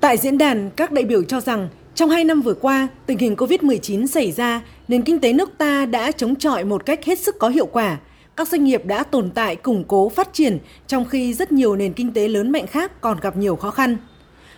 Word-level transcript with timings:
Tại 0.00 0.16
diễn 0.16 0.38
đàn, 0.38 0.70
các 0.76 0.92
đại 0.92 1.04
biểu 1.04 1.22
cho 1.24 1.40
rằng 1.40 1.68
trong 1.94 2.10
hai 2.10 2.24
năm 2.24 2.42
vừa 2.42 2.54
qua, 2.54 2.88
tình 3.06 3.18
hình 3.18 3.34
COVID-19 3.34 4.06
xảy 4.06 4.32
ra, 4.32 4.62
nền 4.88 5.02
kinh 5.02 5.20
tế 5.20 5.32
nước 5.32 5.50
ta 5.58 5.86
đã 5.86 6.12
chống 6.12 6.36
chọi 6.36 6.64
một 6.64 6.86
cách 6.86 7.04
hết 7.04 7.18
sức 7.18 7.38
có 7.38 7.48
hiệu 7.48 7.66
quả. 7.66 7.98
Các 8.36 8.48
doanh 8.48 8.64
nghiệp 8.64 8.86
đã 8.86 9.02
tồn 9.02 9.30
tại 9.30 9.56
củng 9.56 9.84
cố 9.88 10.08
phát 10.08 10.28
triển, 10.32 10.58
trong 10.86 11.04
khi 11.04 11.34
rất 11.34 11.52
nhiều 11.52 11.76
nền 11.76 11.92
kinh 11.92 12.12
tế 12.12 12.28
lớn 12.28 12.52
mạnh 12.52 12.66
khác 12.66 13.00
còn 13.00 13.20
gặp 13.20 13.36
nhiều 13.36 13.56
khó 13.56 13.70
khăn. 13.70 13.96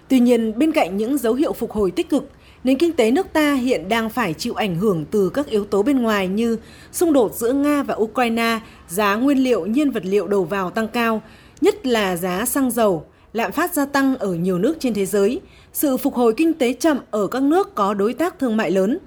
Tuy 0.09 0.21
nhiên, 0.21 0.59
bên 0.59 0.73
cạnh 0.73 0.97
những 0.97 1.19
dấu 1.19 1.35
hiệu 1.35 1.53
phục 1.53 1.73
hồi 1.73 1.91
tích 1.91 2.11
cực, 2.11 2.31
nền 2.65 2.79
kinh 2.79 2.93
tế 2.93 3.11
nước 3.11 3.33
ta 3.33 3.55
hiện 3.55 3.89
đang 3.89 4.11
phải 4.11 4.35
chịu 4.35 4.55
ảnh 4.55 4.77
hưởng 4.77 5.05
từ 5.11 5.31
các 5.35 5.47
yếu 5.47 5.65
tố 5.65 5.83
bên 5.83 6.03
ngoài 6.03 6.29
như 6.29 6.57
xung 6.93 7.13
đột 7.13 7.35
giữa 7.35 7.53
Nga 7.53 7.83
và 7.83 7.95
Ukraine, 7.95 8.61
giá 8.89 9.15
nguyên 9.15 9.39
liệu 9.39 9.67
nhiên 9.67 9.91
vật 9.91 10.05
liệu 10.05 10.29
đầu 10.29 10.45
vào 10.45 10.71
tăng 10.71 10.89
cao, 10.89 11.23
nhất 11.61 11.87
là 11.87 12.17
giá 12.17 12.45
xăng 12.45 12.71
dầu, 12.71 13.07
lạm 13.33 13.53
phát 13.53 13.75
gia 13.75 13.87
tăng 13.87 14.17
ở 14.17 14.35
nhiều 14.35 14.59
nước 14.59 14.77
trên 14.81 14.95
thế 14.95 15.07
giới, 15.07 15.41
sự 15.73 15.97
phục 15.97 16.15
hồi 16.15 16.35
kinh 16.37 16.55
tế 16.55 16.73
chậm 16.73 16.99
ở 17.11 17.27
các 17.27 17.43
nước 17.43 17.75
có 17.75 17.95
đối 17.95 18.15
tác 18.15 18.39
thương 18.39 18.57
mại 18.57 18.71
lớn. 18.71 18.99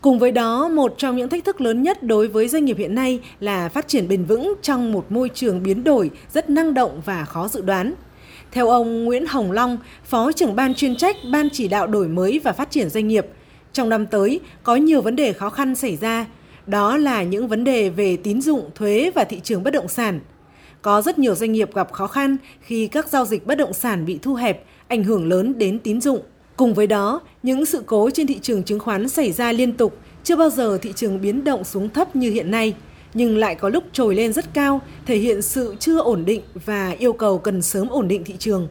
Cùng 0.00 0.18
với 0.18 0.32
đó, 0.32 0.68
một 0.68 0.94
trong 0.98 1.16
những 1.16 1.28
thách 1.28 1.44
thức 1.44 1.60
lớn 1.60 1.82
nhất 1.82 2.02
đối 2.02 2.28
với 2.28 2.48
doanh 2.48 2.64
nghiệp 2.64 2.78
hiện 2.78 2.94
nay 2.94 3.20
là 3.40 3.68
phát 3.68 3.88
triển 3.88 4.08
bền 4.08 4.24
vững 4.24 4.54
trong 4.62 4.92
một 4.92 5.12
môi 5.12 5.30
trường 5.34 5.62
biến 5.62 5.84
đổi 5.84 6.10
rất 6.32 6.50
năng 6.50 6.74
động 6.74 7.02
và 7.04 7.24
khó 7.24 7.48
dự 7.48 7.60
đoán. 7.60 7.94
Theo 8.52 8.68
ông 8.68 9.04
Nguyễn 9.04 9.26
Hồng 9.26 9.52
Long, 9.52 9.78
Phó 10.04 10.32
trưởng 10.32 10.56
ban 10.56 10.74
chuyên 10.74 10.96
trách 10.96 11.16
Ban 11.32 11.48
chỉ 11.52 11.68
đạo 11.68 11.86
đổi 11.86 12.08
mới 12.08 12.40
và 12.44 12.52
phát 12.52 12.70
triển 12.70 12.90
doanh 12.90 13.08
nghiệp, 13.08 13.26
trong 13.72 13.88
năm 13.88 14.06
tới 14.06 14.40
có 14.62 14.76
nhiều 14.76 15.00
vấn 15.00 15.16
đề 15.16 15.32
khó 15.32 15.50
khăn 15.50 15.74
xảy 15.74 15.96
ra, 15.96 16.26
đó 16.66 16.96
là 16.96 17.22
những 17.22 17.48
vấn 17.48 17.64
đề 17.64 17.88
về 17.88 18.16
tín 18.16 18.40
dụng, 18.40 18.70
thuế 18.74 19.10
và 19.14 19.24
thị 19.24 19.40
trường 19.42 19.62
bất 19.62 19.70
động 19.70 19.88
sản. 19.88 20.20
Có 20.82 21.02
rất 21.02 21.18
nhiều 21.18 21.34
doanh 21.34 21.52
nghiệp 21.52 21.74
gặp 21.74 21.92
khó 21.92 22.06
khăn 22.06 22.36
khi 22.60 22.86
các 22.88 23.08
giao 23.08 23.24
dịch 23.24 23.46
bất 23.46 23.54
động 23.54 23.72
sản 23.72 24.04
bị 24.04 24.18
thu 24.22 24.34
hẹp, 24.34 24.64
ảnh 24.88 25.04
hưởng 25.04 25.28
lớn 25.28 25.58
đến 25.58 25.78
tín 25.78 26.00
dụng. 26.00 26.20
Cùng 26.56 26.74
với 26.74 26.86
đó, 26.86 27.20
những 27.42 27.66
sự 27.66 27.82
cố 27.86 28.10
trên 28.10 28.26
thị 28.26 28.38
trường 28.42 28.62
chứng 28.62 28.78
khoán 28.78 29.08
xảy 29.08 29.32
ra 29.32 29.52
liên 29.52 29.72
tục, 29.72 29.98
chưa 30.24 30.36
bao 30.36 30.50
giờ 30.50 30.78
thị 30.82 30.92
trường 30.96 31.20
biến 31.20 31.44
động 31.44 31.64
xuống 31.64 31.88
thấp 31.88 32.16
như 32.16 32.30
hiện 32.30 32.50
nay, 32.50 32.74
nhưng 33.14 33.36
lại 33.36 33.54
có 33.54 33.68
lúc 33.68 33.84
trồi 33.92 34.14
lên 34.14 34.32
rất 34.32 34.54
cao, 34.54 34.80
thể 35.06 35.16
hiện 35.16 35.42
sự 35.42 35.76
chưa 35.78 35.98
ổn 35.98 36.24
định 36.24 36.42
và 36.64 36.90
yêu 36.98 37.12
cầu 37.12 37.38
cần 37.38 37.62
sớm 37.62 37.88
ổn 37.88 38.08
định 38.08 38.24
thị 38.24 38.34
trường. 38.38 38.68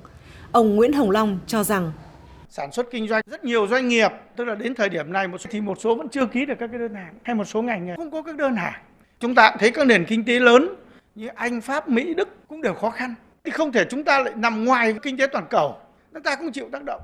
Ông 0.52 0.76
Nguyễn 0.76 0.94
Hồng 0.94 1.12
Long 1.12 1.40
cho 1.48 1.64
rằng 1.64 1.92
sản 2.50 2.72
xuất 2.72 2.92
kinh 2.92 3.08
doanh 3.08 3.22
rất 3.26 3.44
nhiều 3.46 3.68
doanh 3.68 3.88
nghiệp 3.88 4.12
tức 4.36 4.46
là 4.46 4.56
đến 4.56 4.76
thời 4.76 4.90
điểm 4.90 5.14
này 5.14 5.28
một 5.28 5.38
số, 5.38 5.50
thì 5.52 5.62
một 5.62 5.78
số 5.82 5.96
vẫn 5.96 6.10
chưa 6.10 6.26
ký 6.26 6.46
được 6.46 6.54
các 6.60 6.68
cái 6.68 6.80
đơn 6.80 6.96
hàng 6.96 7.14
hay 7.24 7.36
một 7.36 7.46
số 7.46 7.62
ngành 7.62 7.96
không 7.96 8.12
có 8.12 8.22
các 8.22 8.36
đơn 8.36 8.56
hàng 8.56 8.74
chúng 9.20 9.36
ta 9.36 9.56
thấy 9.60 9.72
các 9.72 9.88
nền 9.88 10.06
kinh 10.06 10.26
tế 10.26 10.40
lớn 10.40 10.68
như 11.18 11.28
Anh 11.28 11.62
Pháp 11.62 11.90
Mỹ 11.90 12.14
Đức 12.14 12.48
cũng 12.48 12.62
đều 12.62 12.74
khó 12.74 12.90
khăn. 12.90 13.16
Thì 13.44 13.52
không 13.52 13.72
thể 13.72 13.86
chúng 13.90 14.04
ta 14.04 14.20
lại 14.20 14.34
nằm 14.36 14.66
ngoài 14.66 14.96
kinh 15.02 15.18
tế 15.18 15.28
toàn 15.28 15.46
cầu. 15.50 15.76
Chúng 16.14 16.24
ta 16.24 16.36
cũng 16.36 16.52
chịu 16.52 16.70
tác 16.72 16.84
động. 16.84 17.02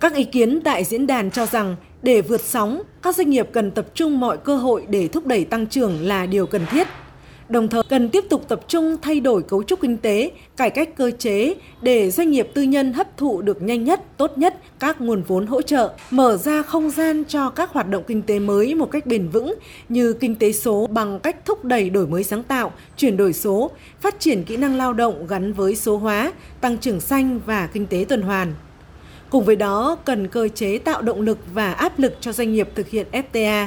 Các 0.00 0.14
ý 0.14 0.24
kiến 0.24 0.60
tại 0.64 0.84
diễn 0.84 1.06
đàn 1.06 1.30
cho 1.30 1.46
rằng 1.46 1.76
để 2.02 2.20
vượt 2.20 2.40
sóng, 2.40 2.82
các 3.02 3.16
doanh 3.16 3.30
nghiệp 3.30 3.48
cần 3.52 3.70
tập 3.70 3.86
trung 3.94 4.20
mọi 4.20 4.38
cơ 4.44 4.56
hội 4.56 4.86
để 4.88 5.08
thúc 5.08 5.26
đẩy 5.26 5.44
tăng 5.44 5.66
trưởng 5.66 6.00
là 6.00 6.26
điều 6.26 6.46
cần 6.46 6.66
thiết. 6.70 6.88
Đồng 7.52 7.68
thời 7.68 7.82
cần 7.82 8.08
tiếp 8.08 8.24
tục 8.30 8.48
tập 8.48 8.60
trung 8.68 8.96
thay 9.02 9.20
đổi 9.20 9.42
cấu 9.42 9.62
trúc 9.62 9.80
kinh 9.80 9.96
tế, 9.96 10.30
cải 10.56 10.70
cách 10.70 10.96
cơ 10.96 11.10
chế 11.18 11.54
để 11.82 12.10
doanh 12.10 12.30
nghiệp 12.30 12.48
tư 12.54 12.62
nhân 12.62 12.92
hấp 12.92 13.16
thụ 13.16 13.42
được 13.42 13.62
nhanh 13.62 13.84
nhất, 13.84 14.02
tốt 14.16 14.38
nhất 14.38 14.56
các 14.78 15.00
nguồn 15.00 15.22
vốn 15.22 15.46
hỗ 15.46 15.62
trợ, 15.62 15.92
mở 16.10 16.36
ra 16.36 16.62
không 16.62 16.90
gian 16.90 17.24
cho 17.28 17.50
các 17.50 17.70
hoạt 17.70 17.88
động 17.88 18.04
kinh 18.06 18.22
tế 18.22 18.38
mới 18.38 18.74
một 18.74 18.90
cách 18.90 19.06
bền 19.06 19.28
vững 19.28 19.54
như 19.88 20.12
kinh 20.12 20.34
tế 20.34 20.52
số 20.52 20.86
bằng 20.86 21.20
cách 21.20 21.44
thúc 21.44 21.64
đẩy 21.64 21.90
đổi 21.90 22.06
mới 22.06 22.24
sáng 22.24 22.42
tạo, 22.42 22.72
chuyển 22.96 23.16
đổi 23.16 23.32
số, 23.32 23.70
phát 24.00 24.20
triển 24.20 24.44
kỹ 24.44 24.56
năng 24.56 24.76
lao 24.76 24.92
động 24.92 25.26
gắn 25.26 25.52
với 25.52 25.76
số 25.76 25.96
hóa, 25.96 26.32
tăng 26.60 26.78
trưởng 26.78 27.00
xanh 27.00 27.40
và 27.46 27.66
kinh 27.66 27.86
tế 27.86 28.04
tuần 28.08 28.22
hoàn. 28.22 28.54
Cùng 29.30 29.44
với 29.44 29.56
đó, 29.56 29.96
cần 30.04 30.28
cơ 30.28 30.48
chế 30.48 30.78
tạo 30.78 31.02
động 31.02 31.20
lực 31.20 31.38
và 31.54 31.72
áp 31.72 31.98
lực 31.98 32.14
cho 32.20 32.32
doanh 32.32 32.52
nghiệp 32.52 32.68
thực 32.74 32.88
hiện 32.88 33.06
FTA. 33.12 33.66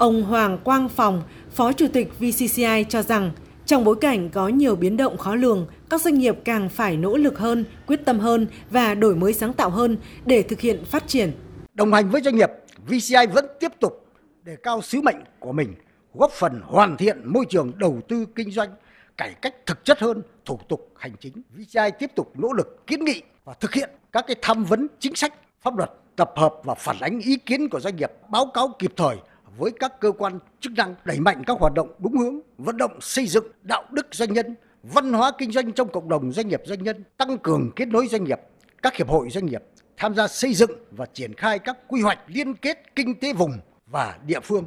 Ông 0.00 0.22
Hoàng 0.22 0.58
Quang 0.58 0.88
Phòng, 0.88 1.22
Phó 1.50 1.72
Chủ 1.72 1.86
tịch 1.92 2.08
VCCI 2.18 2.84
cho 2.88 3.02
rằng, 3.02 3.30
trong 3.66 3.84
bối 3.84 3.96
cảnh 4.00 4.30
có 4.30 4.48
nhiều 4.48 4.76
biến 4.76 4.96
động 4.96 5.18
khó 5.18 5.34
lường, 5.34 5.66
các 5.90 6.00
doanh 6.00 6.18
nghiệp 6.18 6.36
càng 6.44 6.68
phải 6.68 6.96
nỗ 6.96 7.16
lực 7.16 7.38
hơn, 7.38 7.64
quyết 7.86 8.00
tâm 8.04 8.18
hơn 8.18 8.46
và 8.70 8.94
đổi 8.94 9.16
mới 9.16 9.32
sáng 9.32 9.52
tạo 9.52 9.70
hơn 9.70 9.96
để 10.24 10.42
thực 10.42 10.60
hiện 10.60 10.84
phát 10.84 11.04
triển. 11.06 11.32
Đồng 11.74 11.92
hành 11.92 12.10
với 12.10 12.22
doanh 12.22 12.36
nghiệp, 12.36 12.50
VCI 12.86 13.26
vẫn 13.32 13.46
tiếp 13.60 13.72
tục 13.80 14.06
đề 14.42 14.56
cao 14.62 14.82
sứ 14.82 15.00
mệnh 15.00 15.16
của 15.38 15.52
mình, 15.52 15.74
góp 16.14 16.30
phần 16.32 16.60
hoàn 16.64 16.96
thiện 16.96 17.20
môi 17.24 17.44
trường 17.48 17.72
đầu 17.76 18.00
tư 18.08 18.26
kinh 18.34 18.50
doanh, 18.50 18.70
cải 19.16 19.34
cách 19.42 19.54
thực 19.66 19.84
chất 19.84 19.98
hơn 19.98 20.22
thủ 20.44 20.60
tục 20.68 20.92
hành 20.96 21.12
chính. 21.20 21.42
VCI 21.50 21.90
tiếp 21.98 22.10
tục 22.16 22.32
nỗ 22.34 22.52
lực 22.52 22.86
kiến 22.86 23.04
nghị 23.04 23.22
và 23.44 23.54
thực 23.60 23.74
hiện 23.74 23.90
các 24.12 24.24
cái 24.26 24.36
tham 24.42 24.64
vấn 24.64 24.86
chính 24.98 25.14
sách 25.14 25.34
pháp 25.62 25.76
luật 25.76 25.90
tập 26.16 26.32
hợp 26.36 26.54
và 26.64 26.74
phản 26.74 27.00
ánh 27.00 27.20
ý 27.20 27.36
kiến 27.36 27.68
của 27.68 27.80
doanh 27.80 27.96
nghiệp 27.96 28.12
báo 28.28 28.46
cáo 28.54 28.68
kịp 28.78 28.92
thời 28.96 29.16
với 29.58 29.70
các 29.80 30.00
cơ 30.00 30.12
quan 30.12 30.38
chức 30.60 30.72
năng 30.72 30.94
đẩy 31.04 31.20
mạnh 31.20 31.42
các 31.46 31.56
hoạt 31.60 31.74
động 31.74 31.92
đúng 31.98 32.16
hướng, 32.16 32.40
vận 32.58 32.76
động 32.76 33.00
xây 33.00 33.26
dựng 33.26 33.44
đạo 33.62 33.84
đức 33.90 34.06
doanh 34.10 34.32
nhân, 34.32 34.54
văn 34.82 35.12
hóa 35.12 35.32
kinh 35.38 35.52
doanh 35.52 35.72
trong 35.72 35.92
cộng 35.92 36.08
đồng 36.08 36.32
doanh 36.32 36.48
nghiệp 36.48 36.62
doanh 36.64 36.82
nhân, 36.82 37.04
tăng 37.16 37.38
cường 37.38 37.70
kết 37.76 37.88
nối 37.88 38.06
doanh 38.06 38.24
nghiệp, 38.24 38.40
các 38.82 38.96
hiệp 38.96 39.08
hội 39.08 39.30
doanh 39.30 39.46
nghiệp, 39.46 39.62
tham 39.96 40.14
gia 40.14 40.28
xây 40.28 40.54
dựng 40.54 40.70
và 40.90 41.06
triển 41.06 41.34
khai 41.34 41.58
các 41.58 41.78
quy 41.88 42.02
hoạch 42.02 42.18
liên 42.26 42.54
kết 42.54 42.78
kinh 42.96 43.20
tế 43.20 43.32
vùng 43.32 43.52
và 43.86 44.18
địa 44.26 44.40
phương. 44.40 44.64